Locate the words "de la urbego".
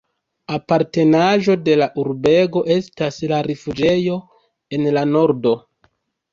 1.67-2.65